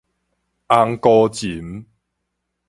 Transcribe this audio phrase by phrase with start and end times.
[0.69, 1.85] 紅菇蟳